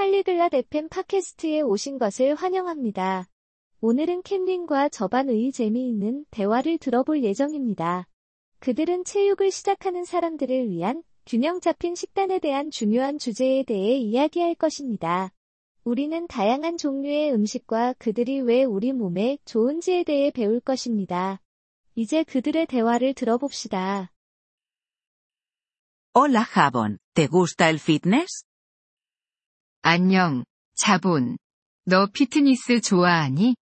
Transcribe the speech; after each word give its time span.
팔리글랏 0.00 0.54
FM 0.54 0.88
팟캐스트에 0.88 1.60
오신 1.60 1.98
것을 1.98 2.34
환영합니다. 2.34 3.26
오늘은 3.82 4.22
캠린과 4.22 4.88
저반의 4.88 5.52
재미있는 5.52 6.24
대화를 6.30 6.78
들어볼 6.78 7.22
예정입니다. 7.22 8.08
그들은 8.60 9.04
체육을 9.04 9.50
시작하는 9.50 10.06
사람들을 10.06 10.70
위한 10.70 11.02
균형 11.26 11.60
잡힌 11.60 11.94
식단에 11.94 12.38
대한 12.38 12.70
중요한 12.70 13.18
주제에 13.18 13.62
대해 13.62 13.98
이야기할 13.98 14.54
것입니다. 14.54 15.34
우리는 15.84 16.26
다양한 16.28 16.78
종류의 16.78 17.34
음식과 17.34 17.96
그들이 17.98 18.40
왜 18.40 18.64
우리 18.64 18.94
몸에 18.94 19.36
좋은지에 19.44 20.04
대해 20.04 20.30
배울 20.30 20.60
것입니다. 20.60 21.42
이제 21.94 22.24
그들의 22.24 22.64
대화를 22.68 23.12
들어봅시다. 23.12 24.10
Hola 26.16 26.46
Javon, 26.50 26.96
¿te 27.14 27.28
gusta 27.28 27.68
el 27.68 27.76
fitness? 27.76 28.49
안녕, 29.82 30.44
자본. 30.74 31.38
너 31.86 32.06
피트니스 32.12 32.82
좋아하니? 32.82 33.56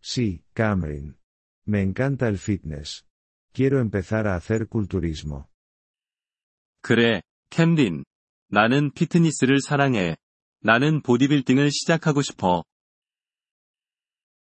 Sí, 0.00 0.40
Cameron. 0.54 1.16
Me 1.66 1.82
encanta 1.82 2.28
el 2.28 2.36
fitness. 2.36 3.02
Quiero 3.52 3.80
empezar 3.80 4.28
a 4.28 4.36
hacer 4.36 4.68
culturismo. 4.68 5.46
그래, 6.80 7.22
캠린. 7.50 8.04
나는 8.48 8.92
피트니스를 8.92 9.60
사랑해. 9.60 10.16
나는 10.60 11.02
보디빌딩을 11.02 11.72
시작하고 11.72 12.22
싶어. 12.22 12.62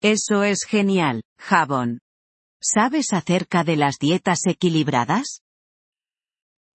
Eso 0.03 0.45
es 0.45 0.65
genial, 0.69 1.23
Javon. 1.39 1.99
¿Sabes 2.63 3.13
acerca 3.13 3.65
de 3.65 3.77
las 3.77 3.99
dietas 3.99 4.47
equilibradas? 4.47 5.41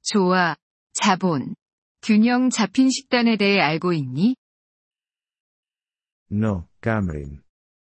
좋아, 0.03 0.57
자본. 0.93 1.55
균형 2.05 2.51
잡힌 2.51 2.91
식단에 2.91 3.35
대해 3.35 3.59
알고 3.59 3.91
있니? 3.91 4.35
No, 6.31 6.67
Cameron. 6.83 7.41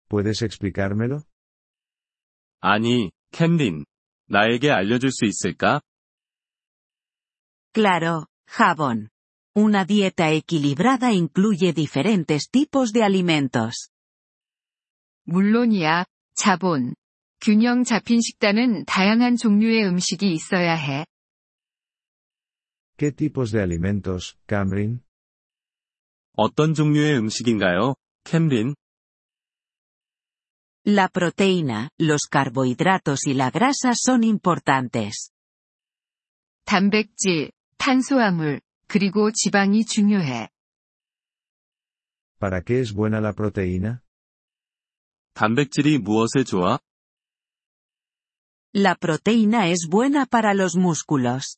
¿Puedes 0.08 0.44
explicármelo? 0.44 1.22
아니, 2.60 3.10
캠린. 3.32 3.84
나에게 4.28 4.70
알려줄 4.70 5.10
수 5.10 5.24
있을까? 5.24 5.80
Claro, 7.74 8.26
Javon. 8.46 9.08
Una 9.56 9.84
dieta 9.84 10.30
equilibrada 10.30 11.10
incluye 11.12 11.72
diferentes 11.72 12.48
tipos 12.48 12.92
de 12.92 13.02
alimentos. 13.02 13.90
물론이야, 15.24 16.04
자본. 16.34 16.94
균형 17.40 17.82
잡힌 17.82 18.20
식단은 18.20 18.84
다양한 18.84 19.34
종류의 19.34 19.84
음식이 19.84 20.32
있어야 20.32 20.74
해. 20.74 21.06
¿Qué 23.01 23.11
tipos 23.11 23.51
de 23.51 23.61
alimentos, 23.61 24.37
Cameron? 24.47 25.03
어떤 26.33 26.73
종류의 26.73 27.17
음식인가요, 27.17 27.95
캠린? 28.23 28.75
La 30.85 31.09
proteína, 31.09 31.89
los 31.99 32.27
carbohidratos 32.29 33.27
y 33.27 33.33
la 33.33 33.51
grasa 33.51 33.93
son 33.93 34.23
importantes. 34.23 35.31
단백질, 36.65 37.51
탄수화물, 37.77 38.61
그리고 38.87 39.31
지방이 39.31 39.85
중요해. 39.85 40.49
¿Para 42.39 42.61
qué 42.61 42.79
es 42.79 42.93
buena 42.93 43.19
la 43.19 43.33
proteína? 43.33 44.01
단백질이 45.33 45.97
무엇에 45.97 46.43
좋아? 46.43 46.79
La 48.73 48.95
proteína 48.95 49.69
es 49.69 49.87
buena 49.89 50.25
para 50.25 50.53
los 50.53 50.75
músculos. 50.75 51.57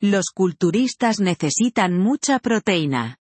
Los 0.00 0.26
culturistas 0.34 1.20
necesitan 1.20 1.98
mucha 1.98 2.38
proteína. 2.38 3.16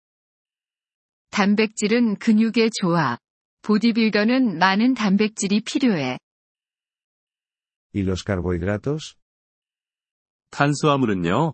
단백질은 1.32 2.18
근육에 2.18 2.70
좋아. 2.82 3.18
보디빌더는 3.62 4.58
많은 4.58 4.94
단백질이 4.94 5.62
필요해. 5.62 6.18
¿Y 7.94 8.02
los 8.04 8.24
carbohidratos? 8.24 9.16
탄수화물은요? 10.52 11.54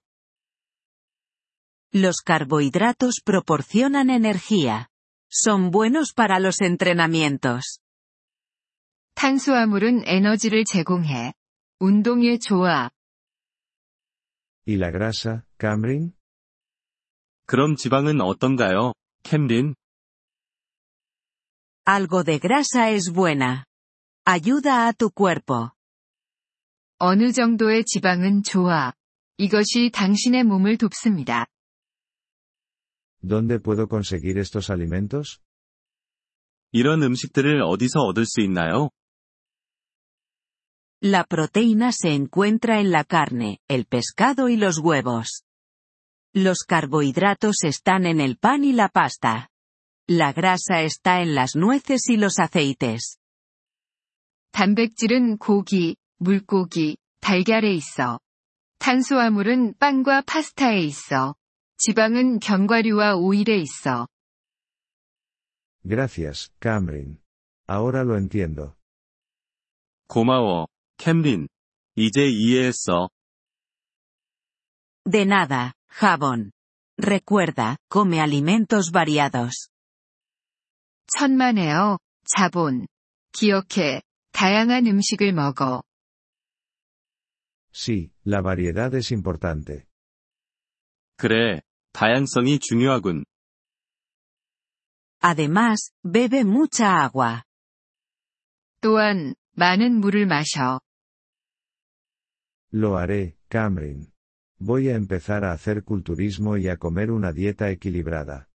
Los 1.94 2.22
carbohidratos 2.26 3.22
proporcionan 3.24 4.09
energía. 4.09 4.90
Son 5.30 5.72
buenos 5.72 6.14
para 6.14 6.40
los 6.40 6.62
entrenamientos. 6.62 7.80
탄수화물은 9.16 10.03
에너지를 10.06 10.66
제공해. 10.66 11.34
운동에 11.80 12.38
좋아. 12.38 12.90
¿Y 14.66 14.76
la 14.76 14.91
grasa, 14.91 15.44
Cameron? 15.59 16.12
그럼 17.47 17.76
지방은 17.76 18.21
어떤가요, 18.21 18.93
캠린? 19.22 19.75
Algo 21.84 22.22
de 22.22 22.38
grasa 22.38 22.91
es 22.91 23.12
buena. 23.12 23.65
Ayuda 24.25 24.87
a 24.87 24.93
tu 24.93 25.10
cuerpo. 25.10 25.72
어느 26.98 27.32
정도의 27.32 27.84
지방은 27.84 28.43
좋아. 28.43 28.93
이것이 29.38 29.91
당신의 29.91 30.44
몸을 30.44 30.77
돕습니다. 30.77 31.47
¿Dónde 33.22 33.59
puedo 33.59 33.88
conseguir 33.88 34.38
estos 34.38 34.71
alimentos? 34.71 35.41
이런 36.72 37.03
음식들을 37.03 37.62
어디서 37.62 38.00
얻을 38.00 38.27
수 38.27 38.41
있나요? 38.42 38.91
La 41.02 41.24
proteína 41.24 41.92
se 41.92 42.14
encuentra 42.14 42.80
en 42.80 42.92
la 42.92 43.03
carne, 43.03 43.59
el 43.68 43.86
pescado 43.86 44.50
y 44.50 44.58
los 44.58 44.80
huevos. 44.80 45.44
Los 46.34 46.64
carbohidratos 46.68 47.64
están 47.64 48.06
en 48.06 48.20
el 48.20 48.38
pan 48.38 48.64
y 48.64 48.74
la 48.74 48.90
pasta. 48.90 49.50
La 50.08 50.34
grasa 50.34 50.81
está 50.81 51.22
en 51.22 51.36
las 51.36 51.56
nueces 51.56 52.09
y 52.09 52.18
los 52.18 52.40
aceites. 52.40 53.18
단백질은 54.52 55.38
고기, 55.38 55.98
물고기, 56.18 56.98
달걀에 57.20 57.74
있어. 57.74 58.20
탄수화물은 58.80 59.76
빵과 59.80 60.22
파스타에 60.22 60.80
있어. 60.80 61.36
지방은 61.78 62.40
견과류와 62.40 63.16
오일에 63.16 63.58
있어. 63.58 64.08
Gracias, 65.88 66.52
Cameron. 66.62 67.20
Ahora 67.68 68.03
lo 68.03 68.18
entiendo. 68.18 68.76
고마워, 70.08 70.68
캠린. 71.00 71.49
이제 71.97 72.28
이해했어. 72.28 73.09
De 75.09 75.25
nada, 75.25 75.72
Javon. 75.88 76.50
Recuerda, 76.99 77.77
come 77.91 78.21
alimentos 78.21 78.93
variados. 78.93 79.71
천만에요, 81.06 81.97
자본. 82.27 82.87
기억해, 83.33 84.03
다양한 84.33 84.87
음식을 84.87 85.33
먹어. 85.33 85.83
Sí, 87.72 88.10
la 88.27 88.43
variedad 88.43 88.94
es 88.94 89.10
importante. 89.12 89.87
그래, 91.16 91.62
다양성이 91.93 92.59
중요하군. 92.59 93.25
Además, 95.22 95.93
bebe 96.03 96.43
mucha 96.44 97.03
agua. 97.03 97.43
또한, 98.83 99.34
많은 99.53 100.00
물을 100.00 100.27
마셔. 100.27 100.81
Lo 102.72 102.98
haré, 102.98 103.38
Cameron. 103.50 104.12
Voy 104.59 104.90
a 104.90 104.96
empezar 104.96 105.44
a 105.46 105.52
hacer 105.52 105.84
culturismo 105.84 106.58
y 106.58 106.68
a 106.70 106.78
comer 106.78 107.12
una 107.12 107.31
dieta 107.31 107.70
equilibrada. 107.70 108.48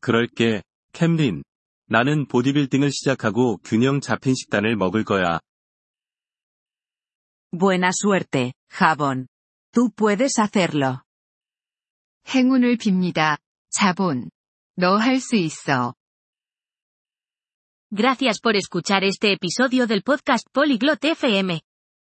그럴게, 0.00 0.62
캠린. 0.92 1.42
나는 1.88 2.26
보디빌딩을 2.26 2.90
시작하고 2.90 3.58
균형 3.58 4.00
잡힌 4.00 4.34
식단을 4.34 4.76
먹을 4.76 5.04
거야. 5.04 5.40
Buena 7.52 7.90
suerte, 7.92 8.52
Javon. 8.70 9.28
Tú 9.72 9.90
puedes 9.94 10.38
hacerlo. 10.38 11.02
행운을 12.28 12.76
빕니다, 12.76 13.38
자본. 13.70 14.30
너 14.76 14.98
할 14.98 15.20
수 15.20 15.36
있어. 15.36 15.94
Gracias 17.90 18.40
por 18.40 18.56
escuchar 18.56 19.04
este 19.04 19.32
episodio 19.32 19.86
del 19.86 20.02
podcast 20.02 20.46
Polyglot 20.52 21.04
FM. 21.04 21.60